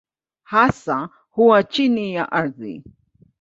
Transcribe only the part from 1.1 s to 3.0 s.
huwa chini ya ardhi.